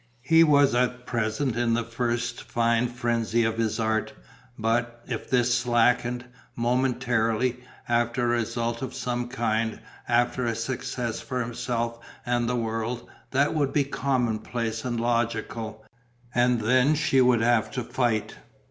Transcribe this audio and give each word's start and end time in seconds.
He 0.23 0.43
was 0.43 0.73
at 0.73 1.05
present 1.05 1.55
in 1.55 1.75
the 1.75 1.83
first 1.83 2.41
fine 2.41 2.87
frenzy 2.87 3.43
of 3.43 3.59
his 3.59 3.79
art; 3.79 4.13
but, 4.57 4.99
if 5.07 5.29
this 5.29 5.53
slackened, 5.53 6.25
momentarily, 6.55 7.57
after 7.87 8.23
a 8.23 8.37
result 8.39 8.81
of 8.81 8.95
some 8.95 9.27
kind, 9.27 9.79
after 10.07 10.47
a 10.47 10.55
success 10.55 11.19
for 11.19 11.39
himself 11.39 11.99
and 12.25 12.49
the 12.49 12.55
world, 12.55 13.07
that 13.29 13.53
would 13.53 13.71
be 13.73 13.83
commonplace 13.83 14.83
and 14.83 14.99
logical; 14.99 15.85
and 16.33 16.61
then 16.61 16.95
she 16.95 17.21
would 17.21 17.41
have 17.41 17.69
to 17.69 17.83
fight. 17.83 18.35